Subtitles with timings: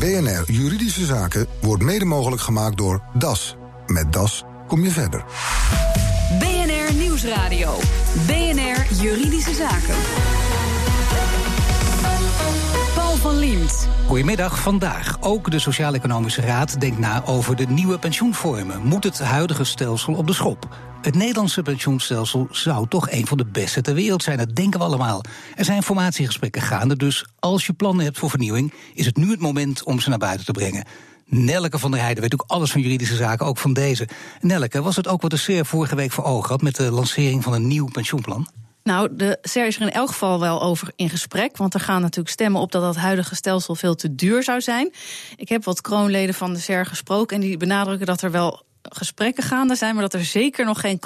[0.00, 3.56] BNR Juridische Zaken wordt mede mogelijk gemaakt door DAS.
[3.86, 5.24] Met DAS kom je verder.
[6.38, 7.76] BNR Nieuwsradio.
[8.26, 10.29] BNR Juridische Zaken.
[14.06, 14.60] Goedemiddag.
[14.60, 18.80] Vandaag ook de Sociaal-Economische Raad denkt na over de nieuwe pensioenvormen.
[18.82, 20.76] Moet het huidige stelsel op de schop?
[21.02, 24.38] Het Nederlandse pensioenstelsel zou toch een van de beste ter wereld zijn.
[24.38, 25.22] Dat denken we allemaal.
[25.54, 29.40] Er zijn formatiegesprekken gaande, dus als je plannen hebt voor vernieuwing, is het nu het
[29.40, 30.84] moment om ze naar buiten te brengen.
[31.26, 34.08] Nelke van der Heijden weet ook alles van juridische zaken, ook van deze.
[34.40, 37.42] Nelke, was het ook wat de SER vorige week voor ogen had met de lancering
[37.42, 38.48] van een nieuw pensioenplan?
[38.82, 41.56] Nou, de SER is er in elk geval wel over in gesprek.
[41.56, 44.92] Want er gaan natuurlijk stemmen op dat het huidige stelsel veel te duur zou zijn.
[45.36, 49.42] Ik heb wat kroonleden van de SER gesproken en die benadrukken dat er wel gesprekken
[49.42, 50.98] gaande zijn, maar dat er zeker nog geen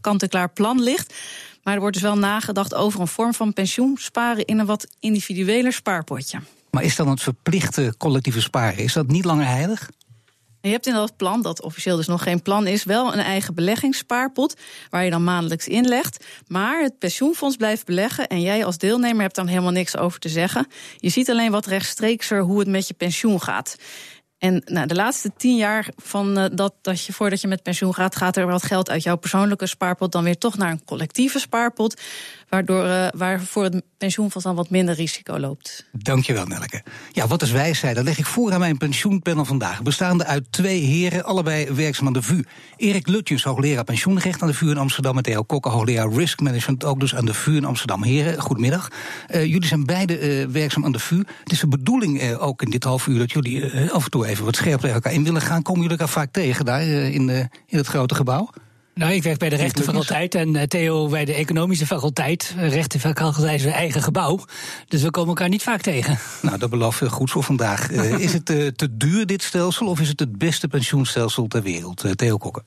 [0.00, 1.14] kant-en-klaar plan ligt.
[1.62, 5.72] Maar er wordt dus wel nagedacht over een vorm van pensioensparen in een wat individueler
[5.72, 6.38] spaarpotje.
[6.70, 9.90] Maar is dan het verplichte collectieve sparen, is dat niet langer heilig?
[10.64, 13.54] Je hebt in dat plan, dat officieel dus nog geen plan is, wel een eigen
[13.54, 14.54] beleggingsspaarpot
[14.90, 16.24] waar je dan maandelijks inlegt.
[16.46, 20.28] Maar het pensioenfonds blijft beleggen en jij als deelnemer hebt dan helemaal niks over te
[20.28, 20.66] zeggen.
[20.96, 23.76] Je ziet alleen wat rechtstreekser hoe het met je pensioen gaat.
[24.38, 27.94] En nou, de laatste tien jaar van uh, dat, dat je voordat je met pensioen
[27.94, 31.38] gaat, gaat er wat geld uit jouw persoonlijke spaarpot dan weer toch naar een collectieve
[31.38, 32.00] spaarpot.
[32.54, 35.86] Waardoor, uh, waarvoor het pensioenfonds dan wat minder risico loopt.
[35.92, 36.82] Dankjewel, Nelke.
[37.12, 37.96] Ja, wat is wijsheid?
[37.96, 39.82] Dat leg ik voor aan mijn pensioenpanel vandaag.
[39.82, 42.44] Bestaande uit twee heren, allebei werkzaam aan de VU.
[42.76, 45.16] Erik Lutjens, hoogleraar pensioenrecht aan de VU in Amsterdam.
[45.16, 48.02] En Theo Kokke, hoogleraar risk management, ook dus aan de VU in Amsterdam.
[48.02, 48.88] Heren, goedemiddag.
[49.30, 51.18] Uh, jullie zijn beide uh, werkzaam aan de VU.
[51.18, 54.44] Het is de bedoeling ook in dit half uur dat jullie af en toe even
[54.44, 55.62] wat scherp tegen elkaar in willen gaan.
[55.62, 57.28] Komen jullie elkaar vaak tegen daar in,
[57.66, 58.50] in het grote gebouw?
[58.94, 62.54] Nou, ik werk bij de rechtenfaculteit en Theo bij de economische faculteit.
[62.58, 64.44] Rechtenfaculteit is een eigen gebouw.
[64.88, 66.18] Dus we komen elkaar niet vaak tegen.
[66.42, 67.90] Nou, dat belooft goed voor vandaag.
[67.90, 71.62] uh, is het uh, te duur, dit stelsel, of is het het beste pensioenstelsel ter
[71.62, 72.04] wereld?
[72.04, 72.62] Uh, Theo Kokken.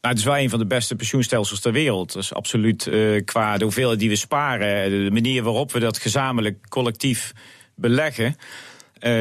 [0.00, 2.12] Nou, het is wel een van de beste pensioenstelsels ter wereld.
[2.12, 2.90] Dus absoluut
[3.24, 7.32] qua de hoeveelheid die we sparen, de manier waarop we dat gezamenlijk collectief
[7.74, 8.36] beleggen,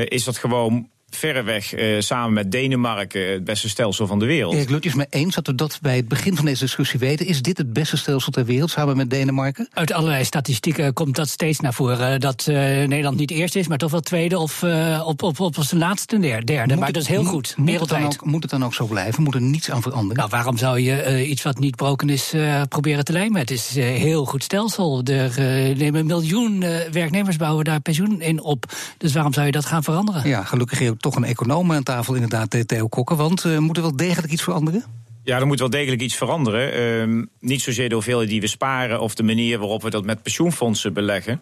[0.06, 4.54] is dat gewoon verreweg uh, samen met Denemarken het beste stelsel van de wereld.
[4.54, 7.26] Erik Lutjes, me eens dat we dat bij het begin van deze discussie weten.
[7.26, 9.70] Is dit het beste stelsel ter wereld samen met Denemarken?
[9.74, 12.20] Uit allerlei statistieken komt dat steeds naar voren.
[12.20, 15.58] Dat uh, Nederland niet eerst is, maar toch wel tweede of uh, op, op, op,
[15.58, 16.66] op zijn laatste derde.
[16.68, 17.54] Moet maar dat is heel goed.
[17.58, 19.24] Moet het, dan ook, moet het dan ook zo blijven?
[19.24, 20.18] Moet er niets aan veranderen?
[20.18, 22.34] Nou, waarom zou je iets wat niet broken is
[22.70, 23.40] proberen te lijmen?
[23.40, 25.04] Het is een heel goed stelsel.
[25.04, 25.34] Er
[25.78, 26.60] nemen een miljoen
[26.92, 28.66] werknemers bouwen daar pensioen in op.
[28.98, 30.30] Dus waarom zou je dat gaan veranderen?
[30.30, 33.18] Ja, gelukkig heel toch een econoom aan tafel, inderdaad, Theo Kokken.
[33.18, 34.84] Want uh, moet er wel degelijk iets veranderen?
[35.24, 37.10] Ja, er moet wel degelijk iets veranderen.
[37.10, 40.22] Uh, niet zozeer de hoeveelheid die we sparen of de manier waarop we dat met
[40.22, 41.42] pensioenfondsen beleggen.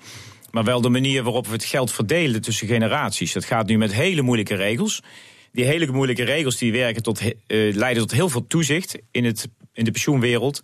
[0.51, 3.33] Maar wel de manier waarop we het geld verdelen tussen generaties.
[3.33, 5.01] Dat gaat nu met hele moeilijke regels.
[5.51, 9.47] Die hele moeilijke regels die werken tot, uh, leiden tot heel veel toezicht in, het,
[9.73, 10.61] in de pensioenwereld.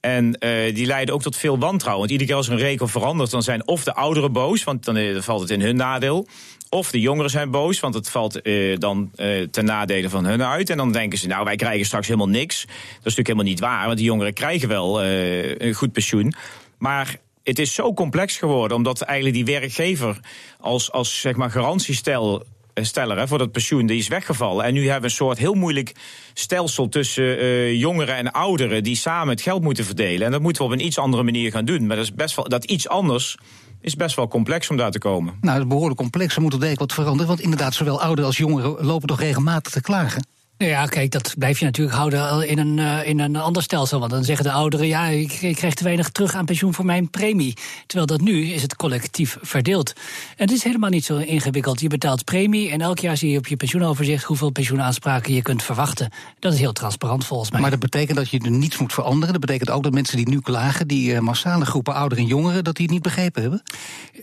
[0.00, 0.32] En
[0.74, 2.00] die leiden ook tot veel wantrouwen.
[2.00, 5.22] Want iedere keer als een regel verandert, dan zijn of de ouderen boos, want dan
[5.22, 6.26] valt het in hun nadeel.
[6.74, 9.10] Of de jongeren zijn boos, want het valt uh, dan
[9.50, 10.70] ten nadele van hun uit.
[10.70, 12.60] En dan denken ze, nou, wij krijgen straks helemaal niks.
[12.60, 16.34] Dat is natuurlijk helemaal niet waar, want die jongeren krijgen wel een goed pensioen.
[16.78, 20.20] Maar het is zo complex geworden, omdat eigenlijk die werkgever
[20.60, 24.64] als, als zeg maar, garantiestel steller hè, voor dat pensioen, die is weggevallen.
[24.64, 25.92] En nu hebben we een soort heel moeilijk
[26.32, 30.26] stelsel tussen uh, jongeren en ouderen die samen het geld moeten verdelen.
[30.26, 31.86] En dat moeten we op een iets andere manier gaan doen.
[31.86, 33.36] Maar dat is best wel dat iets anders
[33.84, 35.34] is best wel complex om daar te komen.
[35.40, 36.36] Nou, het is behoorlijk complex.
[36.36, 37.26] Er moet er wat veranderen.
[37.26, 40.26] Want inderdaad, zowel ouderen als jongeren lopen toch regelmatig te klagen.
[40.56, 43.98] Ja, kijk, dat blijf je natuurlijk houden in een, uh, in een ander stelsel.
[43.98, 46.84] Want dan zeggen de ouderen, ja, ik, ik krijg te weinig terug aan pensioen voor
[46.84, 47.56] mijn premie.
[47.86, 49.92] Terwijl dat nu is het collectief verdeeld.
[50.36, 51.80] En het is helemaal niet zo ingewikkeld.
[51.80, 55.62] Je betaalt premie en elk jaar zie je op je pensioenoverzicht hoeveel pensioenaanspraken je kunt
[55.62, 56.10] verwachten.
[56.38, 57.60] Dat is heel transparant volgens mij.
[57.60, 59.32] Maar dat betekent dat je er niets moet veranderen.
[59.32, 62.64] Dat betekent ook dat mensen die nu klagen, die uh, massale groepen ouderen en jongeren,
[62.64, 63.62] dat die het niet begrepen hebben?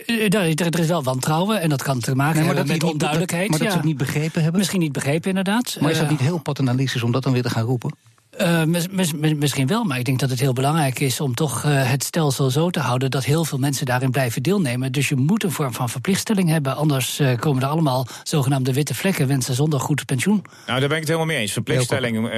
[0.06, 3.50] Er, er, is wel wantrouwen en dat kan te maken nee, hebben met onduidelijkheid.
[3.50, 3.74] maar dat ja.
[3.74, 4.60] ze het niet begrepen hebben?
[4.60, 5.78] Misschien niet begrepen, inderdaad.
[5.80, 7.96] Maar is dat niet heel paternalistisch om dat dan weer te gaan roepen?
[8.40, 11.64] Uh, mis, mis, misschien wel, maar ik denk dat het heel belangrijk is om toch
[11.66, 14.92] uh, het stelsel zo te houden dat heel veel mensen daarin blijven deelnemen.
[14.92, 18.96] Dus je moet een vorm van verplichtstelling hebben, anders uh, komen er allemaal zogenaamde witte
[18.96, 20.44] vlekken, mensen zonder goed pensioen.
[20.68, 21.52] Nou, daar ben ik het helemaal mee eens.
[21.52, 22.32] Verplichtstelling,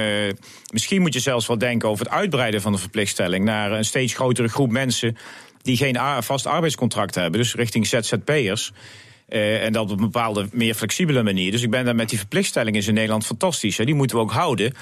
[0.72, 4.14] misschien moet je zelfs wel denken over het uitbreiden van de verplichtstelling naar een steeds
[4.14, 5.16] grotere groep mensen
[5.62, 8.72] die geen vast arbeidscontract hebben, dus richting ZZP'ers.
[9.28, 11.50] Uh, en dat op een bepaalde meer flexibele manier.
[11.50, 13.76] Dus ik ben daar met die verplichtstellingen in Nederland fantastisch.
[13.76, 13.84] Hè.
[13.84, 14.72] Die moeten we ook houden.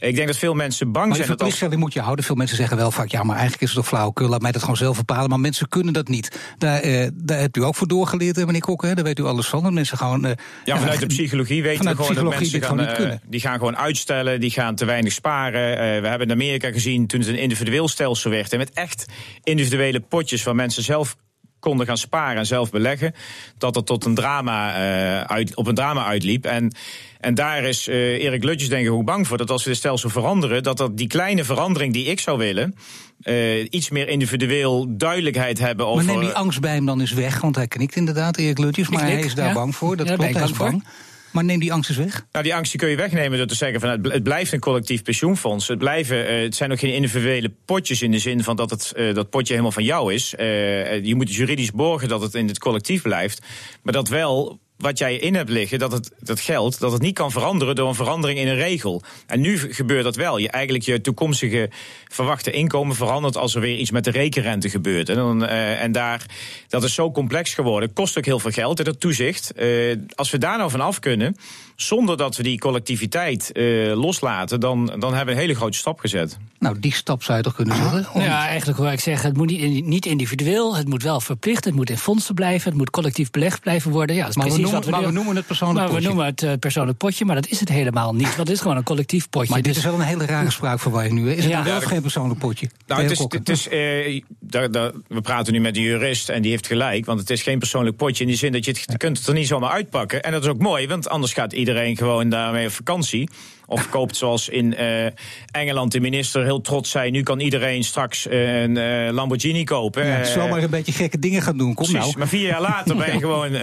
[0.00, 2.24] Ik denk dat veel mensen bang Maar zijn dat als verplichtstelling moet je houden.
[2.24, 4.28] Veel mensen zeggen wel vaak, ja, maar eigenlijk is het toch flauwekul.
[4.28, 5.28] Laat mij dat gewoon zelf bepalen.
[5.28, 6.40] Maar mensen kunnen dat niet.
[6.58, 8.94] Daar, eh, daar hebt u ook voor doorgeleerd, meneer Kokken.
[8.96, 9.62] Daar weet u alles van.
[9.62, 10.24] Dat mensen gewoon...
[10.24, 10.32] eh,
[10.64, 13.22] Ja, vanuit de psychologie weten we gewoon dat mensen gaan, gewoon niet eh, kunnen.
[13.26, 15.72] die gaan gewoon uitstellen, die gaan te weinig sparen.
[15.78, 19.06] Eh, we hebben in Amerika gezien toen het een individueel stelsel werd, en met echt
[19.42, 21.16] individuele potjes waar mensen zelf
[21.60, 23.14] konden gaan sparen en zelf beleggen,
[23.58, 26.44] dat het tot een drama eh, uit, op een drama uitliep.
[26.44, 26.72] En,
[27.20, 29.78] en daar is eh, Erik Lutjes denk ik ook bang voor dat als we dit
[29.78, 32.74] stelsel veranderen, dat dat die kleine verandering die ik zou willen,
[33.22, 36.06] eh, iets meer individueel duidelijkheid hebben Maar over.
[36.06, 37.40] neem die angst bij hem dan eens weg.
[37.40, 38.88] Want hij knikt inderdaad, Erik Lutjes.
[38.88, 39.54] Maar knik, hij is daar ja.
[39.54, 39.96] bang voor.
[39.96, 40.84] Dat Ja, klopt, hij is bang bang.
[41.30, 42.26] Maar neem die angst eens weg.
[42.32, 45.68] Nou, die angst kun je wegnemen door te zeggen van het, blijft een collectief pensioenfonds.
[45.68, 48.92] Het, blijven, eh, het zijn ook geen individuele potjes in de zin van dat het,
[48.92, 50.34] eh, dat potje helemaal van jou is.
[50.34, 53.42] Eh, je moet juridisch borgen dat het in het collectief blijft.
[53.82, 57.14] Maar dat wel wat jij in hebt liggen, dat het dat geld, dat het niet
[57.14, 59.02] kan veranderen door een verandering in een regel.
[59.26, 60.38] En nu gebeurt dat wel.
[60.38, 61.70] Je eigenlijk je toekomstige
[62.08, 65.08] verwachte inkomen verandert als er weer iets met de rekenrente gebeurt.
[65.08, 66.26] En, dan, eh, en daar,
[66.68, 67.92] dat is zo complex geworden.
[67.92, 69.52] Kost ook heel veel geld, dat toezicht.
[69.52, 71.36] Eh, als we daar nou van af kunnen,
[71.82, 73.62] zonder dat we die collectiviteit eh,
[73.94, 76.38] loslaten, dan, dan hebben we een hele grote stap gezet.
[76.58, 78.06] Nou, die stap zou je toch kunnen zetten?
[78.14, 81.64] Of Ja, eigenlijk hoor ik zeggen, het moet niet, niet individueel, het moet wel verplicht,
[81.64, 84.16] het moet in fondsen blijven, het moet collectief belegd blijven worden.
[84.16, 85.78] Ja, dat is Maar we precies noemen- wat we maar nu- we noemen het persoonlijk
[85.80, 86.02] maar potje.
[86.02, 88.22] we noemen het eh, persoonlijk potje, maar dat is het helemaal niet.
[88.36, 89.48] Want het is gewoon een collectief potje.
[89.52, 91.24] Maar dit Dus- is wel een hele rare spraakverwarring nu.
[91.28, 91.30] Hè?
[91.30, 91.50] Is het Ja.
[91.50, 92.68] nou wel Ja, of dat- geen persoonlijk potje?
[92.86, 96.42] Nou, het is, het is, eh, daar, daar, we praten nu met een jurist en
[96.42, 97.06] die heeft gelijk.
[97.06, 99.26] Want het is geen persoonlijk potje in die zin dat je, het, je kunt het
[99.26, 100.22] er niet zomaar uitpakken.
[100.22, 103.28] En dat is ook mooi, want anders gaat iedereen gewoon daarmee op vakantie.
[103.70, 105.06] Of koopt zoals in eh,
[105.50, 107.10] Engeland de minister heel trots zei...
[107.10, 110.06] nu kan iedereen straks eh, een eh, Lamborghini kopen.
[110.06, 111.74] ja, zomaar een beetje gekke dingen gaan doen.
[111.74, 112.18] Kom Precies, nou.
[112.18, 113.56] maar vier jaar later ben je gewoon,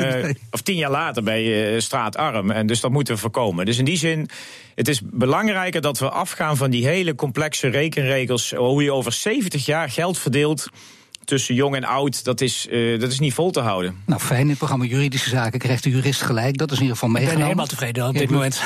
[0.52, 2.52] of tien jaar later ben je straatarm.
[2.52, 3.66] En dus dat moeten we voorkomen.
[3.66, 4.30] Dus in die zin,
[4.76, 8.52] het is belangrijker dat we afgaan van die hele complexe rekenregels.
[8.52, 10.70] Hoe je over 70 jaar geld verdeelt
[11.26, 13.96] tussen jong en oud, dat is, eh, dat is niet vol te houden.
[14.06, 14.42] Nou, fijn.
[14.42, 16.58] In het programma Juridische Zaken krijgt de jurist gelijk.
[16.58, 17.58] Dat is in ieder geval ik ben meegenomen.
[17.58, 18.62] helemaal tevreden op dit moment.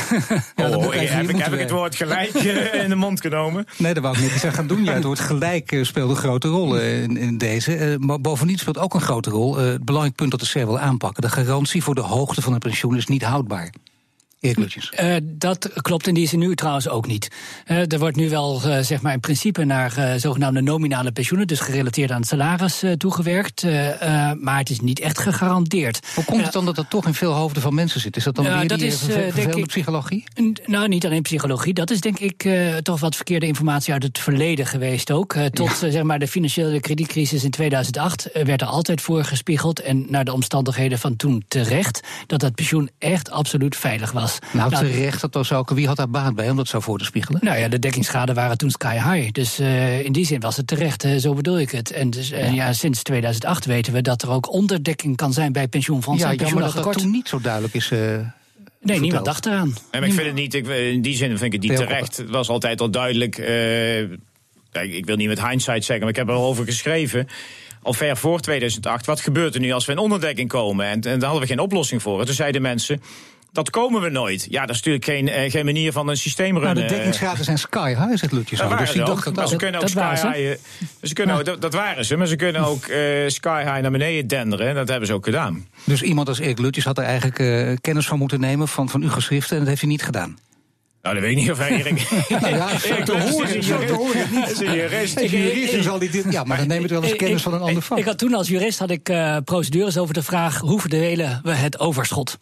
[0.55, 3.65] Ja, oh, hier heb, ik, heb ik het woord gelijk eh, in de mond genomen?
[3.77, 4.83] Nee, dat wou ik niet eens aan gaan doen.
[4.83, 7.75] Ja, het woord gelijk eh, speelt een grote rol in, in deze.
[7.75, 9.59] Eh, maar bovendien speelt ook een grote rol.
[9.59, 11.21] eh, het belangrijk punt dat de CER wil aanpakken.
[11.21, 13.69] De garantie voor de hoogte van het pensioen is niet houdbaar.
[14.91, 17.27] Eh, dat klopt in die zin nu trouwens ook niet.
[17.65, 21.59] Eh, er wordt nu wel eh, zeg maar in principe naar zogenaamde nominale pensioenen, dus
[21.59, 23.63] gerelateerd aan het salaris, toegewerkt.
[23.63, 25.99] eh, eh, maar het is niet echt gegarandeerd.
[26.15, 28.17] Hoe komt het dan dat dat toch in veel hoofden van mensen zit?
[28.17, 28.99] Is dat dan weer dat die is,
[29.35, 30.23] denk ik- psychologie?
[30.65, 31.73] Nou, niet alleen psychologie.
[31.73, 35.33] Dat is denk ik eh, toch wat verkeerde informatie uit het verleden geweest ook.
[35.53, 39.79] Tot zeg maar de financiële kredietcrisis in 2008 eh, werd er altijd voorgespiegeld...
[39.81, 41.99] en naar de omstandigheden van toen terecht...
[42.27, 44.28] dat dat pensioen echt absoluut veilig was.
[44.51, 45.21] Nou, terecht.
[45.21, 47.39] Dat was ook, wie had daar baat bij om dat zo voor te spiegelen?
[47.43, 49.31] Nou ja, de dekkingsschade waren toen sky high.
[49.31, 51.91] Dus eh, in die zin was het terecht, eh, zo bedoel ik het.
[51.91, 55.67] En dus, eh, ja, sinds 2008 weten we dat er ook onderdekking kan zijn bij
[55.67, 56.29] pensioenfondsen.
[56.29, 57.03] ja, jammer dat dat pensioenakkoord.
[57.05, 57.91] toen niet zo duidelijk is.
[57.91, 58.17] eh, Nee,
[58.81, 59.01] verteld.
[59.01, 59.75] niemand dacht eraan.
[59.91, 62.17] En ik vind het niet, ik, in die zin vind ik het niet terecht.
[62.17, 63.37] Het was altijd al duidelijk.
[63.37, 63.45] eh,
[64.71, 67.27] kijk, ik wil niet met hindsight zeggen, maar ik heb erover geschreven.
[67.83, 69.05] Al ver voor 2008.
[69.05, 70.85] Wat gebeurt er nu als we in onderdekking komen?
[70.85, 72.19] En, en daar hadden we geen oplossing voor.
[72.19, 73.01] En toen zeiden mensen.
[73.59, 74.47] Dat komen we nooit.
[74.49, 76.87] Ja, dat is natuurlijk geen, eh, geen manier van een systeem nou, runnen.
[76.87, 78.43] de dekkingsgraden zijn sky high, zegt al.
[78.57, 80.51] waren Dus die dacht dat maar ze kunnen ook sky high...
[80.51, 80.57] eh,
[81.01, 83.91] Ze kunnen ook, dat, dat waren ze, maar ze kunnen ook eh, sky high naar
[83.91, 84.67] beneden denderen.
[84.67, 85.67] En dat hebben ze ook gedaan.
[85.83, 89.01] Dus iemand als Erik Lutjes had er eigenlijk eh, kennis van moeten nemen van, van
[89.01, 89.53] uw geschriften.
[89.53, 90.37] En dat heeft hij niet gedaan.
[91.01, 92.09] Nou, dat weet ik niet of Erik...
[92.29, 94.49] Nou ja, zo Erik te horen, zo te horen.
[94.51, 95.19] is een jurist.
[95.19, 96.25] Jurist zal hij dit...
[96.29, 97.97] Ja, maar dan neemt het wel eens kennis van een ander vak.
[97.97, 101.51] Ik had toen als jurist had ik eh, procedures over de vraag hoe verdelen we
[101.53, 102.37] het overschot.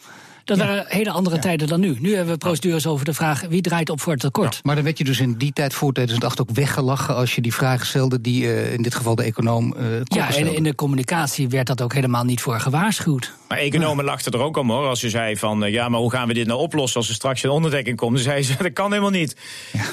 [0.47, 1.97] Dat waren hele andere tijden dan nu.
[1.99, 4.59] Nu hebben we procedures over de vraag wie draait op voor het tekort.
[4.63, 7.53] Maar dan werd je dus in die tijd voor 2008 ook weggelachen als je die
[7.53, 10.75] vragen stelde die eh, in dit geval de econoom eh Koppen Ja, en in de
[10.75, 13.33] communicatie werd dat ook helemaal niet voor gewaarschuwd.
[13.47, 14.87] Maar economen lachten er ook om hoor.
[14.87, 17.15] Als je zei van eh, ja, maar hoe gaan we dit nou oplossen als er
[17.15, 18.13] straks een onderdekking komt?
[18.13, 19.35] Dan zeiden ze dat kan helemaal niet.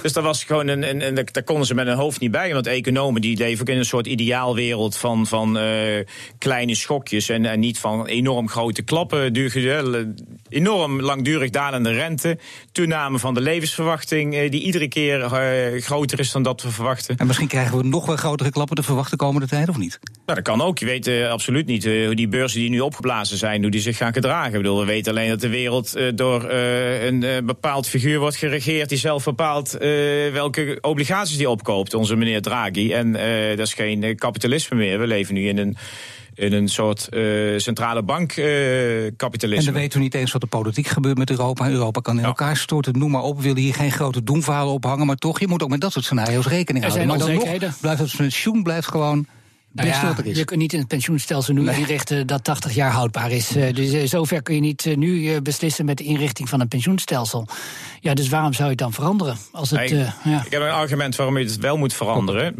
[0.03, 2.53] Dus dat was gewoon een, een, een- daar konden ze met hun hoofd niet bij.
[2.53, 6.05] Want economen die leven ook in een soort ideaalwereld van, van eh,
[6.39, 9.33] kleine schokjes en, en niet van enorm grote klappen.
[10.49, 12.39] Enorm langdurig dalende rente,
[12.73, 17.17] toename van de levensverwachting eh, die iedere keer eh, groter is dan dat we verwachten.
[17.17, 19.99] En misschien krijgen we nog wel grotere klappen te verwachten komende tijd, of niet?
[20.27, 20.79] Nou, dat kan ook.
[20.79, 23.81] Je weet eh, absoluut niet eh, hoe die beurzen die nu opgeblazen zijn, hoe die
[23.81, 24.53] zich gaan gedragen.
[24.53, 28.99] Ik bedoel, we weten alleen dat de wereld door een bepaald figuur wordt geregeerd die
[28.99, 29.77] zelf bepaalt
[30.33, 32.93] welke obligaties die opkoopt, onze meneer Draghi.
[32.93, 33.13] En
[33.57, 34.99] dat is geen kapitalisme meer.
[34.99, 35.77] We leven nu in een
[36.35, 39.67] in een soort uh, centrale bankkapitalisme.
[39.67, 41.69] en dan weten we niet eens wat er politiek gebeurt met Europa.
[41.69, 43.37] Europa kan in elkaar storten, noem maar op.
[43.37, 45.07] We willen hier geen grote doemverhalen ophangen.
[45.07, 47.07] Maar toch, je moet ook met dat soort scenario's rekening houden.
[47.07, 49.27] Maar dan nog blijft het pensioen blijft gewoon
[49.75, 53.57] nou ja, je kunt niet een pensioenstelsel nu inrichten dat 80 jaar houdbaar is.
[53.57, 56.69] Uh, dus uh, zover kun je niet uh, nu beslissen met de inrichting van een
[56.69, 57.47] pensioenstelsel.
[58.01, 59.37] Ja, dus waarom zou je het dan veranderen?
[59.53, 59.89] Als het, ik,
[60.25, 60.43] ja.
[60.45, 62.55] ik heb een argument waarom je het wel moet veranderen.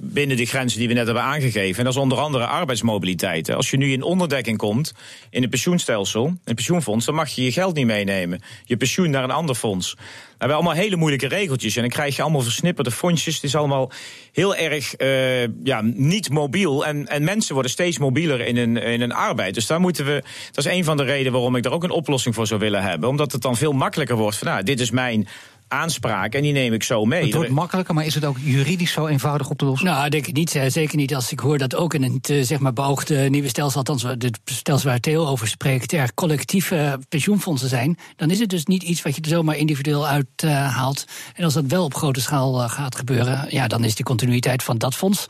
[0.00, 1.78] Binnen de grenzen die we net hebben aangegeven.
[1.78, 3.50] En dat is onder andere arbeidsmobiliteit.
[3.50, 4.94] Als je nu in onderdekking komt
[5.30, 8.42] in een pensioenstelsel, een pensioenfonds, dan mag je je geld niet meenemen.
[8.64, 9.96] Je pensioen naar een ander fonds
[10.42, 11.76] hebben allemaal hele moeilijke regeltjes.
[11.76, 13.34] En dan krijg je allemaal versnipperde fondsjes.
[13.34, 13.90] Het is allemaal
[14.32, 16.86] heel erg uh, ja, niet mobiel.
[16.86, 19.54] En, en mensen worden steeds mobieler in hun, in hun arbeid.
[19.54, 20.22] Dus daar moeten we.
[20.52, 22.82] Dat is een van de redenen waarom ik daar ook een oplossing voor zou willen
[22.82, 23.08] hebben.
[23.08, 25.28] Omdat het dan veel makkelijker wordt van nou, dit is mijn
[25.72, 27.24] aanspraak en die neem ik zo mee.
[27.24, 29.86] Het wordt makkelijker, maar is het ook juridisch zo eenvoudig op te lossen?
[29.86, 30.60] Nou, denk ik niet.
[30.66, 34.02] Zeker niet als ik hoor dat ook in het zeg maar, beoogde nieuwe stelsel, althans
[34.02, 37.98] het stelsel waar Theo over spreekt, er collectieve pensioenfondsen zijn.
[38.16, 41.04] Dan is het dus niet iets wat je er zomaar individueel uithaalt.
[41.34, 44.78] en als dat wel op grote schaal gaat gebeuren, ja, dan is die continuïteit van
[44.78, 45.26] dat fonds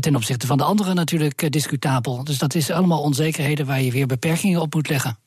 [0.00, 2.24] ten opzichte van de andere natuurlijk discutabel.
[2.24, 5.18] Dus dat is allemaal onzekerheden waar je weer beperkingen op moet leggen.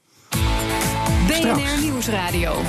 [1.27, 2.61] BNR Nieuwsradio.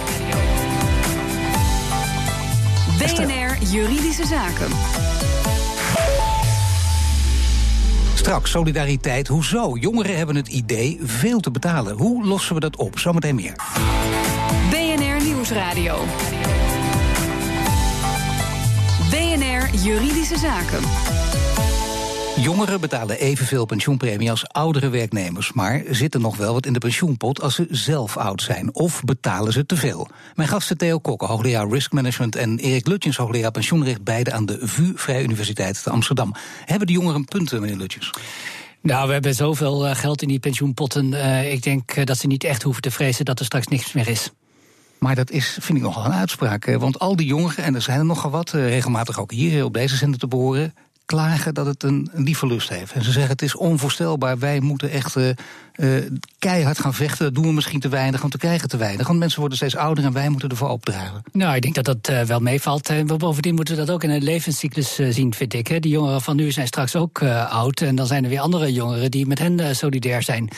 [2.98, 4.70] BNR Juridische Zaken.
[8.14, 9.28] Straks solidariteit.
[9.28, 9.76] Hoezo?
[9.76, 11.96] Jongeren hebben het idee veel te betalen.
[11.96, 12.98] Hoe lossen we dat op?
[12.98, 13.54] Zometeen meer.
[14.70, 15.98] BNR Nieuwsradio.
[19.10, 20.80] BNR Juridische Zaken.
[22.40, 25.52] Jongeren betalen evenveel pensioenpremie als oudere werknemers.
[25.52, 28.74] Maar zit er nog wel wat in de pensioenpot als ze zelf oud zijn?
[28.74, 30.08] Of betalen ze te veel?
[30.34, 32.36] Mijn gasten Theo Kokke, hoogleraar Risk Management...
[32.36, 34.04] en Erik Lutjens, hoogleraar pensioenrecht...
[34.04, 36.34] beide aan de VU Vrije Universiteit te Amsterdam.
[36.64, 38.10] Hebben de jongeren punten, meneer Lutjens?
[38.80, 41.12] Nou, we hebben zoveel eh, geld in die pensioenpotten.
[41.12, 43.92] Uh, ik denk eh, dat ze niet echt hoeven te vrezen dat er straks niks
[43.92, 44.30] meer is.
[44.98, 46.76] Maar dat is, vind ik nogal een uitspraak.
[46.78, 49.96] Want al die jongeren, en er zijn er nogal wat, regelmatig ook hier op deze
[49.96, 50.74] zender te behoren
[51.08, 52.36] klagen dat het een, een
[52.68, 52.92] heeft.
[52.92, 55.96] En ze zeggen het is onvoorstelbaar, wij moeten echt uh,
[56.38, 57.24] keihard gaan vechten.
[57.24, 59.06] Dat doen we misschien te weinig, want we krijgen te weinig.
[59.06, 61.22] Want mensen worden steeds ouder en wij moeten ervoor opdragen.
[61.32, 62.88] Nou, ik denk dat dat uh, wel meevalt.
[62.88, 65.66] En bovendien moeten we dat ook in een levenscyclus zien, vind ik.
[65.66, 65.80] Hè.
[65.80, 67.80] Die jongeren van nu zijn straks ook oud.
[67.80, 70.48] En dan zijn er weer andere jongeren die met hen solidair zijn.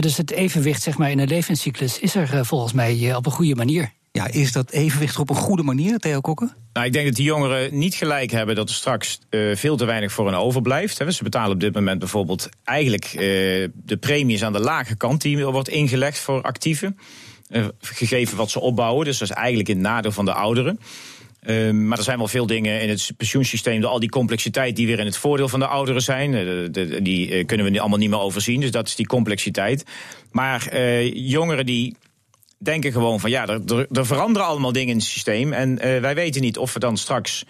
[0.00, 3.54] dus het evenwicht zeg maar, in een levenscyclus is er volgens mij op een goede
[3.54, 3.92] manier.
[4.12, 6.54] Ja, is dat evenwicht op een goede manier, Theo Kokken?
[6.72, 9.84] Nou, ik denk dat die jongeren niet gelijk hebben dat er straks uh, veel te
[9.84, 10.96] weinig voor hen overblijft.
[11.08, 13.20] Ze betalen op dit moment bijvoorbeeld eigenlijk uh,
[13.74, 16.98] de premies aan de lage kant die wordt ingelegd voor actieven.
[17.48, 19.04] Uh, gegeven wat ze opbouwen.
[19.04, 20.80] Dus dat is eigenlijk in het nadeel van de ouderen.
[21.40, 24.98] Ehm, maar er zijn wel veel dingen in het pensioensysteem, al die complexiteit die weer
[24.98, 26.32] in het voordeel van de ouderen zijn.
[27.02, 28.60] die kunnen we allemaal niet meer overzien.
[28.60, 29.84] Dus dat is die complexiteit.
[30.30, 30.76] Maar
[31.12, 31.96] jongeren die
[32.62, 35.52] denken gewoon van ja, er, er, veranderen allemaal dingen in het systeem.
[35.52, 37.44] En uh, wij weten niet of we dan straks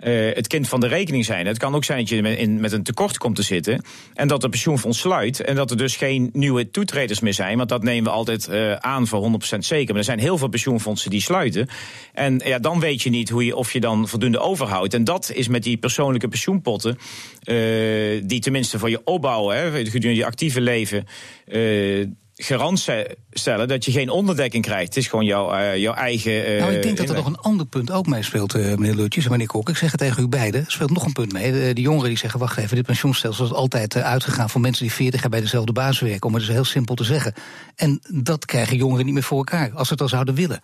[0.00, 1.46] uh, het kind van de rekening zijn.
[1.46, 3.84] Het kan ook zijn dat je met, in, met een tekort komt te zitten.
[4.14, 5.40] En dat de pensioenfonds sluit.
[5.40, 7.56] En dat er dus geen nieuwe toetreders meer zijn.
[7.56, 9.88] Want dat nemen we altijd uh, aan voor 100% zeker.
[9.88, 11.68] Maar er zijn heel veel pensioenfondsen die sluiten.
[12.12, 14.94] En ja, dan weet je niet hoe je, of je dan voldoende overhoudt.
[14.94, 16.98] En dat is met die persoonlijke pensioenpotten.
[18.28, 21.06] Die tenminste voor je opbouwen, hè, gedurende je actieve leven
[22.34, 22.88] garant
[23.30, 24.86] stellen dat je geen onderdekking krijgt.
[24.86, 26.52] Het is gewoon jouw, uh, jouw eigen.
[26.52, 29.24] Uh, nou, ik denk dat er nog een ander punt ook meespeelt, uh, meneer Lutjes
[29.24, 29.68] en meneer Kok.
[29.68, 30.64] Ik zeg het tegen u beiden.
[30.64, 31.52] Er speelt nog een punt mee.
[31.52, 34.94] De, de, jongeren die zeggen: wacht even, dit pensioenstelsel is altijd uitgegaan van mensen die
[34.94, 36.26] 40 jaar bij dezelfde baas werken.
[36.28, 37.34] Om het dus heel simpel te zeggen.
[37.76, 40.60] En dat krijgen jongeren niet meer voor elkaar als ze het al zouden willen.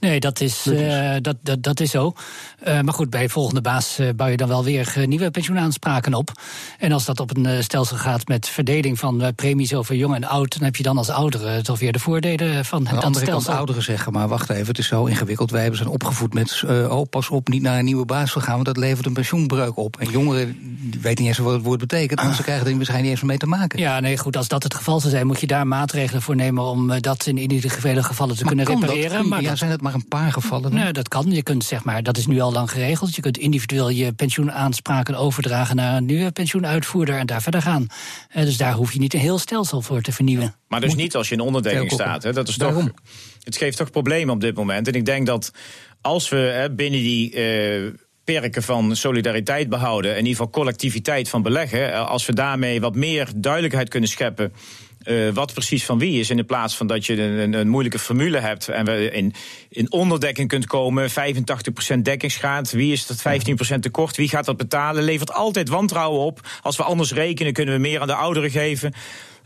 [0.00, 2.12] Nee, dat is, uh, dat, dat, dat is zo.
[2.66, 6.32] Uh, maar goed, bij volgende baas uh, bouw je dan wel weer nieuwe pensioenaanspraken op.
[6.78, 10.52] En als dat op een stelsel gaat met verdeling van premies over jong en oud,
[10.52, 13.44] dan heb je dan als ouderen toch weer de voordelen van het andere stelsel.
[13.44, 15.50] Kant ouderen zeggen, maar wacht even, het is zo ingewikkeld.
[15.50, 18.54] Wij hebben zijn opgevoed met, oh pas op, niet naar een nieuwe baas te gaan,
[18.54, 19.96] want dat levert een pensioenbreuk op.
[19.96, 20.56] En jongeren
[21.00, 23.38] weten niet eens wat het woord betekent, want ze krijgen er waarschijnlijk niet eens mee
[23.38, 23.78] te maken.
[23.78, 26.64] Ja, nee, goed, als dat het geval zou zijn, moet je daar maatregelen voor nemen
[26.64, 29.28] om dat in individuele gevallen te kunnen repareren.
[29.28, 30.74] maar ja, zijn het maar een paar gevallen?
[30.74, 31.30] Nee, dat kan.
[31.30, 33.14] Je kunt zeg maar, dat is nu al lang geregeld.
[33.14, 37.86] Je kunt individueel je pensioenaanspraken overdragen naar een nieuwe pensioenuitvoerder en daar verder gaan.
[38.28, 40.54] Eh, dus daar hoef je niet een heel stelsel voor te vernieuwen.
[40.68, 42.22] Maar dus niet als je in onderdekking staat.
[42.22, 42.32] Hè?
[42.32, 42.88] Dat is toch,
[43.42, 44.88] het geeft toch problemen op dit moment.
[44.88, 45.52] En ik denk dat
[46.00, 47.34] als we hè, binnen die.
[47.84, 47.92] Uh,
[48.24, 50.10] perken van solidariteit behouden.
[50.10, 51.92] In ieder geval collectiviteit van beleggen.
[51.92, 54.52] Eh, als we daarmee wat meer duidelijkheid kunnen scheppen
[55.04, 56.30] eh, wat precies van wie is.
[56.30, 59.32] In plaats van dat je een, een moeilijke formule hebt en we in,
[59.68, 62.70] in onderdekking kunt komen, 85% dekkingsgraad.
[62.70, 63.22] Wie is dat
[63.76, 64.16] 15% tekort?
[64.16, 65.02] Wie gaat dat betalen?
[65.02, 66.40] Levert altijd wantrouwen op.
[66.62, 68.92] Als we anders rekenen, kunnen we meer aan de ouderen geven.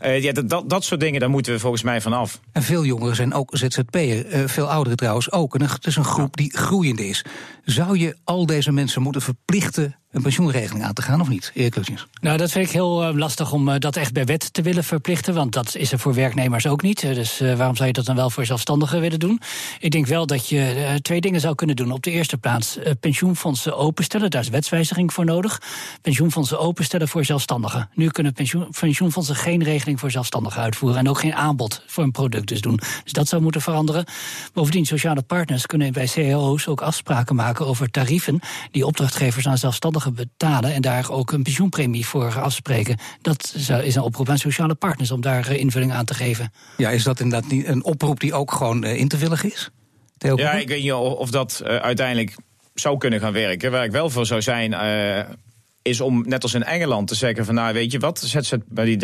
[0.05, 2.39] Uh, ja, dat, dat soort dingen, daar moeten we volgens mij van af.
[2.51, 5.55] En veel jongeren zijn ook ZZP'er, uh, veel ouderen trouwens ook.
[5.55, 7.25] En het is een groep die groeiende is.
[7.63, 11.75] Zou je al deze mensen moeten verplichten een pensioenregeling aan te gaan of niet, Erik
[11.75, 12.07] Lutjens?
[12.21, 14.83] Nou, dat vind ik heel uh, lastig om uh, dat echt bij wet te willen
[14.83, 15.33] verplichten.
[15.33, 17.01] Want dat is er voor werknemers ook niet.
[17.01, 19.41] Dus uh, waarom zou je dat dan wel voor zelfstandigen willen doen?
[19.79, 21.91] Ik denk wel dat je twee dingen zou kunnen doen.
[21.91, 24.29] Op de eerste plaats pensioenfondsen openstellen.
[24.29, 25.61] Daar is wetswijziging voor nodig.
[26.01, 27.89] Pensioenfondsen openstellen voor zelfstandigen.
[27.93, 30.99] Nu kunnen pensioen, pensioenfondsen geen regeling voor zelfstandigen uitvoeren.
[30.99, 32.79] En ook geen aanbod voor een product dus doen.
[33.03, 34.05] Dus dat zou moeten veranderen.
[34.53, 38.39] Bovendien, sociale partners kunnen bij cao's ook afspraken maken over tarieven
[38.71, 42.97] die opdrachtgevers aan zelfstandigen betalen en daar ook een pensioenpremie voor afspreken.
[43.21, 43.53] Dat
[43.83, 46.51] is een oproep aan sociale partners om daar invulling aan te geven.
[46.77, 49.69] Ja, is dat inderdaad niet een oproep die ook gewoon in te willen is?
[50.17, 52.35] Theo ja, ik weet niet of dat uh, uiteindelijk
[52.73, 53.71] zou kunnen gaan werken.
[53.71, 54.71] Waar ik wel voor zou zijn.
[54.71, 55.35] Uh,
[55.81, 58.53] is om, net als in Engeland, te zeggen van nou weet je wat, ZZ,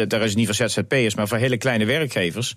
[0.08, 2.56] daar is niet voor ZZP'ers, maar voor hele kleine werkgevers.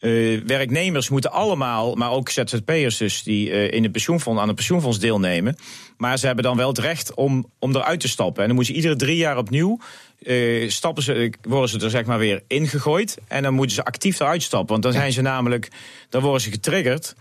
[0.00, 4.56] Uh, werknemers moeten allemaal, maar ook ZZP'ers dus, die uh, in het pensioenfonds, aan het
[4.56, 5.56] pensioenfonds deelnemen.
[5.96, 8.42] Maar ze hebben dan wel het recht om, om eruit te stappen.
[8.42, 9.78] En dan moeten ze iedere drie jaar opnieuw,
[10.22, 13.18] uh, stappen ze, worden ze er zeg maar weer ingegooid.
[13.28, 14.68] En dan moeten ze actief eruit stappen.
[14.70, 15.68] Want dan zijn ze namelijk,
[16.08, 17.14] dan worden ze getriggerd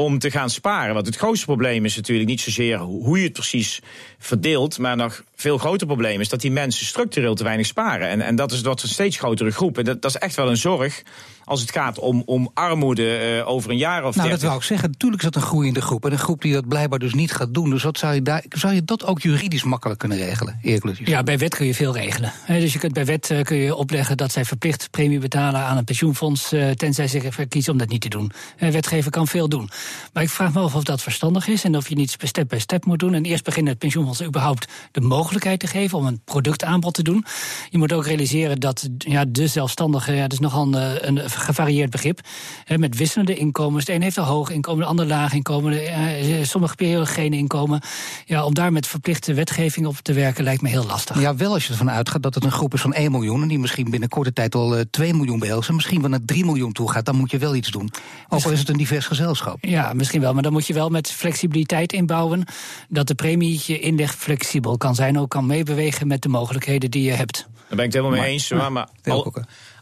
[0.00, 0.94] om te gaan sparen.
[0.94, 3.80] Want het grootste probleem is natuurlijk niet zozeer hoe je het precies
[4.18, 8.08] verdeelt, maar nog veel groter probleem is dat die mensen structureel te weinig sparen.
[8.08, 9.78] En, en dat is wat een steeds grotere groep.
[9.78, 11.02] En dat, dat is echt wel een zorg
[11.50, 14.30] als het gaat om, om armoede uh, over een jaar of Nou, 30.
[14.30, 14.90] dat wou ik zeggen.
[14.90, 16.04] Natuurlijk is dat een groeiende groep.
[16.04, 17.70] En een groep die dat blijkbaar dus niet gaat doen.
[17.70, 20.58] Dus wat zou je, daar, zou je dat ook juridisch makkelijk kunnen regelen?
[21.04, 22.32] Ja, bij wet kun je veel regelen.
[22.46, 25.76] Dus je kunt bij wet uh, kun je opleggen dat zij verplicht premie betalen aan
[25.76, 28.32] een pensioenfonds, uh, tenzij ze verkiezen om dat niet te doen.
[28.58, 29.70] wetgever kan veel doen.
[30.12, 32.58] Maar ik vraag me af of dat verstandig is en of je niet step bij
[32.58, 33.14] step moet doen.
[33.14, 37.24] En eerst beginnen het pensioenfonds überhaupt de mogelijkheid te geven om een productaanbod te doen.
[37.70, 41.90] Je moet ook realiseren dat ja, de zelfstandige, ja, dat is nogal een, een gevarieerd
[41.90, 42.20] begrip.
[42.64, 43.84] Hè, met wisselende inkomens.
[43.84, 45.72] De een heeft een hoog inkomen, de ander laag inkomen.
[45.72, 47.80] De, uh, sommige perioden geen inkomen.
[48.24, 51.20] Ja, om daar met verplichte wetgeving op te werken lijkt me heel lastig.
[51.20, 53.42] Ja, wel als je ervan uitgaat dat het een groep is van 1 miljoen...
[53.42, 55.68] en die misschien binnen korte tijd al uh, 2 miljoen behelst...
[55.68, 57.90] en misschien wel naar 3 miljoen toe gaat, dan moet je wel iets doen.
[58.28, 59.56] Ook al is het een divers gezelschap.
[59.60, 62.44] Ja, misschien wel, maar dan moet je wel met flexibiliteit inbouwen...
[62.88, 65.18] dat de premie je inleg flexibel kan zijn...
[65.18, 67.48] ook kan meebewegen met de mogelijkheden die je hebt.
[67.70, 68.50] Daar ben ik het helemaal mee eens.
[68.50, 69.34] Maar, maar al,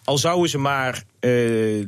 [0.08, 1.86] al zouden ze maar uh,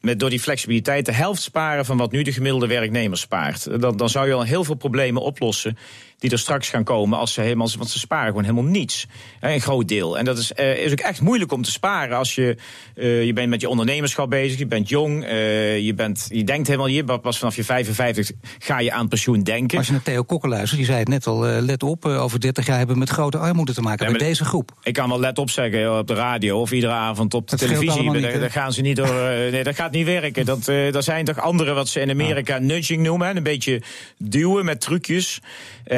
[0.00, 3.80] met door die flexibiliteit de helft sparen van wat nu de gemiddelde werknemer spaart.
[3.80, 5.76] Dan, dan zou je al heel veel problemen oplossen
[6.18, 9.06] die er straks gaan komen als ze helemaal, want ze sparen gewoon helemaal niets.
[9.40, 10.18] Een groot deel.
[10.18, 12.56] En dat is, uh, is ook echt moeilijk om te sparen als je,
[12.94, 16.66] uh, je bent met je ondernemerschap bezig, je bent jong, uh, je, bent, je denkt
[16.66, 19.78] helemaal, je pas vanaf je 55 ga je aan pensioen denken.
[19.78, 22.66] Als je naar Theo Kokker luistert, die zei het net al, let op, over 30
[22.66, 24.72] jaar hebben we met grote armoede te maken ja, bij deze groep.
[24.82, 27.68] Ik kan wel let op zeggen op de radio of iedere avond op de dat
[27.68, 28.10] televisie.
[28.10, 29.14] Niet, daar, daar, gaan ze niet door,
[29.50, 30.44] nee, dat gaat niet werken.
[30.44, 33.82] Dat, er zijn toch andere wat ze in Amerika nudging noemen, een beetje
[34.18, 35.40] duwen met trucjes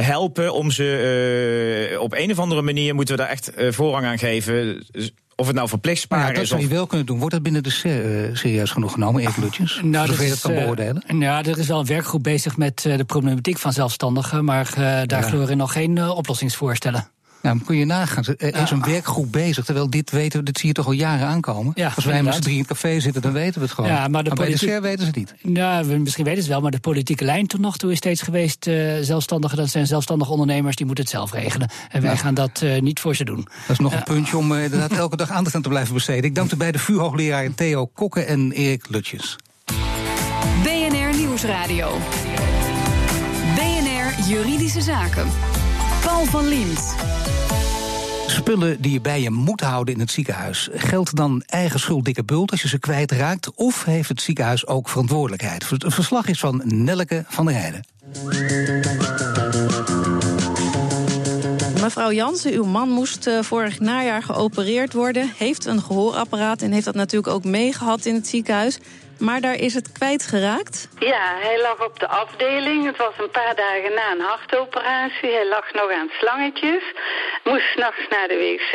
[0.08, 4.06] helpen om ze uh, op een of andere manier moeten we daar echt uh, voorrang
[4.06, 4.86] aan geven.
[5.36, 6.48] Of het nou verplicht sparen ja, dat is.
[6.48, 7.18] zou je wel kunnen doen.
[7.18, 7.80] Wordt dat binnen de
[8.28, 9.80] uh, serieus genoeg genomen, Erik Lutjes?
[9.82, 11.02] Nou, Zover je dat kan beoordelen?
[11.18, 14.44] Ja, er is wel een werkgroep bezig met de problematiek van zelfstandigen.
[14.44, 15.22] Maar daar ja.
[15.22, 17.08] gloren nog geen oplossingsvoorstellen.
[17.42, 18.24] Nou, dan kun je nagaan.
[18.38, 21.72] Er is een werkgroep bezig, terwijl dit weten, dit zie je toch al jaren aankomen.
[21.74, 23.90] Ja, Als wij met z'n drie in het café zitten, dan weten we het gewoon.
[23.90, 24.68] Ja, maar, de maar politiek...
[24.68, 25.56] bij de SER weten ze het niet.
[25.56, 28.22] Ja, misschien weten ze het wel, maar de politieke lijn tot nog toe is steeds
[28.22, 28.66] geweest...
[28.66, 31.70] Uh, zelfstandigen, dat zijn zelfstandige ondernemers, die moeten het zelf regelen.
[31.88, 32.16] En wij ja.
[32.16, 33.48] gaan dat uh, niet voor ze doen.
[33.66, 36.24] Dat is nog een puntje om uh, inderdaad elke dag aandacht aan te blijven besteden.
[36.24, 39.36] Ik dank de vuurhoogleraar Theo Kokke en Erik Lutjes.
[40.62, 41.98] BNR Nieuwsradio.
[43.54, 45.26] BNR Juridische Zaken.
[46.04, 47.17] Paul van Liemt.
[48.38, 50.68] Spullen die je bij je moet houden in het ziekenhuis.
[50.72, 53.54] Geldt dan eigen schuld dikke bult als je ze kwijtraakt?
[53.54, 55.70] Of heeft het ziekenhuis ook verantwoordelijkheid?
[55.70, 57.84] Het verslag is van Nelleke van der Heijden.
[61.80, 65.30] Mevrouw Jansen, uw man moest uh, vorig najaar geopereerd worden.
[65.36, 68.78] Heeft een gehoorapparaat en heeft dat natuurlijk ook meegehad in het ziekenhuis.
[69.18, 70.88] Maar daar is het kwijtgeraakt.
[70.98, 72.86] Ja, hij lag op de afdeling.
[72.86, 75.30] Het was een paar dagen na een hartoperatie.
[75.30, 76.82] Hij lag nog aan slangetjes.
[77.44, 78.72] Moest s'nachts naar de wc.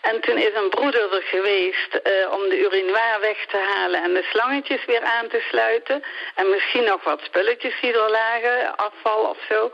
[0.00, 4.14] En toen is een broeder er geweest uh, om de urinoir weg te halen en
[4.14, 6.02] de slangetjes weer aan te sluiten.
[6.34, 9.70] En misschien nog wat spulletjes die er lagen, afval of zo.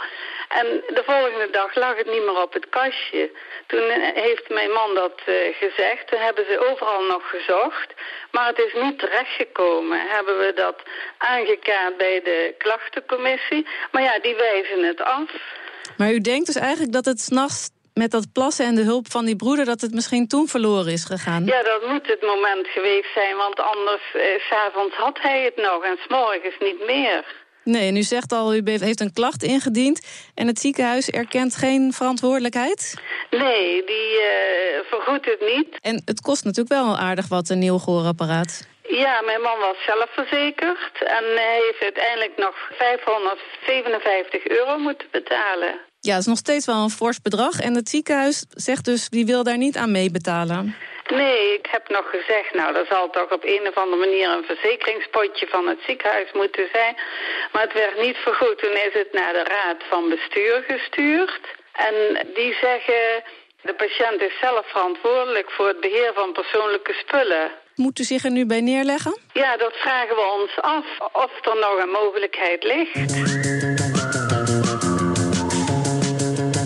[0.49, 3.31] En de volgende dag lag het niet meer op het kastje.
[3.67, 6.07] Toen heeft mijn man dat uh, gezegd.
[6.09, 7.89] Toen hebben ze overal nog gezocht.
[8.31, 9.80] Maar het is niet terechtgekomen.
[9.89, 10.77] Hebben we dat
[11.19, 13.67] aangekaart bij de klachtencommissie.
[13.93, 15.31] Maar ja, die wijzen het af.
[15.97, 19.25] Maar u denkt dus eigenlijk dat het s'nachts met dat plassen en de hulp van
[19.25, 19.65] die broeder...
[19.65, 21.45] dat het misschien toen verloren is gegaan?
[21.45, 23.37] Ja, dat moet het moment geweest zijn.
[23.37, 27.25] Want anders, eh, s'avonds had hij het nog en s'morgens niet meer.
[27.65, 30.07] Nee, en u zegt al, u heeft een klacht ingediend...
[30.35, 32.95] en het ziekenhuis erkent geen verantwoordelijkheid?
[33.31, 34.29] Nee, die uh,
[34.89, 35.79] vergoedt het niet.
[35.81, 38.69] En het kost natuurlijk wel aardig wat, een nieuw gehoorapparaat.
[38.91, 45.81] Ja, mijn man was zelf verzekerd en hij heeft uiteindelijk nog 557 euro moeten betalen.
[46.01, 47.61] Ja, dat is nog steeds wel een fors bedrag.
[47.61, 50.77] En het ziekenhuis zegt dus, die wil daar niet aan meebetalen.
[51.11, 54.45] Nee, ik heb nog gezegd, nou, dat zal toch op een of andere manier een
[54.45, 56.95] verzekeringspotje van het ziekenhuis moeten zijn.
[57.53, 58.59] Maar het werd niet vergoed.
[58.59, 61.41] Toen is het naar de raad van bestuur gestuurd.
[61.73, 61.95] En
[62.35, 63.23] die zeggen,
[63.63, 67.51] de patiënt is zelf verantwoordelijk voor het beheer van persoonlijke spullen.
[67.81, 69.19] Moet u zich er nu bij neerleggen?
[69.33, 73.19] Ja, dat vragen we ons af, of er nog een mogelijkheid ligt.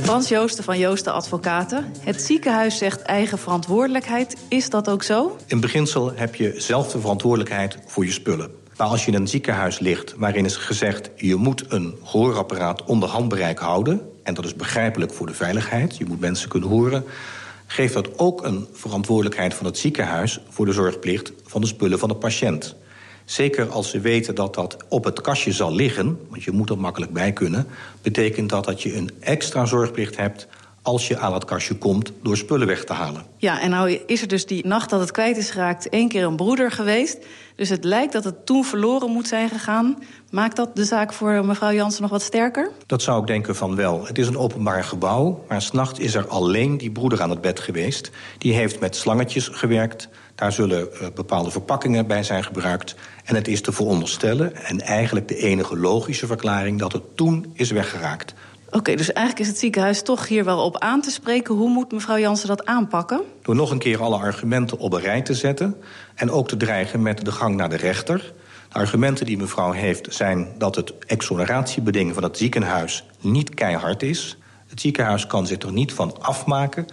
[0.04, 1.92] Frans Joosten van Joosten Advocaten.
[2.00, 4.36] Het ziekenhuis zegt eigen verantwoordelijkheid.
[4.48, 5.36] Is dat ook zo?
[5.46, 8.54] In beginsel heb je zelf de verantwoordelijkheid voor je spullen.
[8.76, 11.10] Maar als je in een ziekenhuis ligt waarin is gezegd...
[11.16, 14.10] je moet een hoorapparaat onder handbereik houden...
[14.22, 17.04] en dat is begrijpelijk voor de veiligheid, je moet mensen kunnen horen...
[17.74, 20.40] geeft dat ook een verantwoordelijkheid van het ziekenhuis...
[20.48, 22.76] voor de zorgplicht van de spullen van de patiënt.
[23.24, 26.18] Zeker als ze weten dat dat op het kastje zal liggen...
[26.28, 27.66] want je moet er makkelijk bij kunnen...
[28.02, 30.46] betekent dat dat je een extra zorgplicht hebt
[30.82, 33.24] als je aan het kastje komt door spullen weg te halen.
[33.36, 35.88] Ja, en nou is er dus die nacht dat het kwijt is geraakt...
[35.88, 37.18] één keer een broeder geweest.
[37.56, 39.98] Dus het lijkt dat het toen verloren moet zijn gegaan.
[40.30, 42.70] Maakt dat de zaak voor mevrouw Jansen nog wat sterker?
[42.86, 44.06] Dat zou ik denken van wel.
[44.06, 47.60] Het is een openbaar gebouw, maar s'nachts is er alleen die broeder aan het bed
[47.60, 48.10] geweest.
[48.38, 50.08] Die heeft met slangetjes gewerkt.
[50.34, 52.94] Daar zullen uh, bepaalde verpakkingen bij zijn gebruikt.
[53.24, 56.78] En het is te veronderstellen, en eigenlijk de enige logische verklaring...
[56.78, 58.34] dat het toen is weggeraakt.
[58.70, 61.54] Oké, dus eigenlijk is het ziekenhuis toch hier wel op aan te spreken.
[61.54, 63.20] Hoe moet mevrouw Jansen dat aanpakken?
[63.42, 65.76] Door nog een keer alle argumenten op een rij te zetten...
[66.14, 68.32] en ook te dreigen met de gang naar de rechter.
[68.68, 74.38] De argumenten die mevrouw heeft zijn dat het exoneratiebeding van het ziekenhuis niet keihard is.
[74.66, 76.86] Het ziekenhuis kan zich er niet van afmaken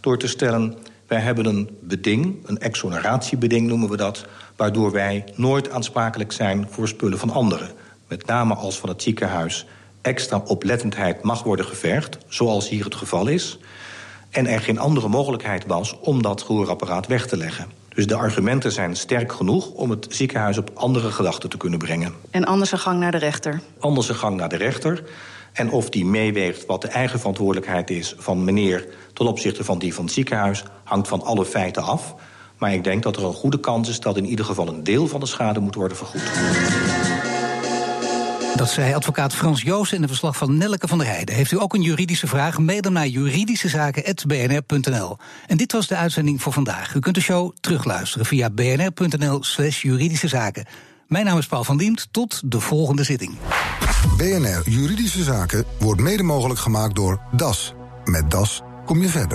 [0.00, 0.76] door te stellen...
[1.06, 4.26] wij hebben een beding, een exoneratiebeding noemen we dat...
[4.56, 7.70] waardoor wij nooit aansprakelijk zijn voor spullen van anderen.
[8.08, 9.66] Met name als van het ziekenhuis
[10.06, 12.18] extra oplettendheid mag worden gevergd...
[12.28, 13.58] zoals hier het geval is...
[14.30, 17.66] en er geen andere mogelijkheid was om dat gehoorapparaat weg te leggen.
[17.88, 22.14] Dus de argumenten zijn sterk genoeg om het ziekenhuis op andere gedachten te kunnen brengen.
[22.30, 23.60] En anders een gang naar de rechter?
[23.78, 25.02] Anders een gang naar de rechter.
[25.52, 28.86] En of die meeweegt wat de eigen verantwoordelijkheid is van meneer...
[29.12, 32.14] ten opzichte van die van het ziekenhuis, hangt van alle feiten af.
[32.58, 35.06] Maar ik denk dat er een goede kans is dat in ieder geval een deel
[35.06, 36.22] van de schade moet worden vergoed.
[38.56, 41.34] Dat zei advocaat Frans Joos in de verslag van Nelke van der Heijden.
[41.34, 42.56] Heeft u ook een juridische vraag?
[42.56, 45.16] Dan naar juridischezaken.bnr.nl.
[45.46, 46.94] En dit was de uitzending voor vandaag.
[46.94, 50.64] U kunt de show terugluisteren via bnr.nl slash juridische zaken.
[51.06, 52.08] Mijn naam is Paul van Diemt.
[52.10, 53.36] Tot de volgende zitting.
[54.16, 57.74] BNR Juridische Zaken wordt mede mogelijk gemaakt door DAS.
[58.04, 59.34] Met DAS kom je verder.